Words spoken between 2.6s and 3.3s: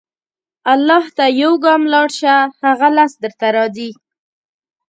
هغه لس